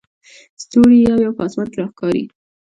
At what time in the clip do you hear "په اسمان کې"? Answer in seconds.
1.37-1.77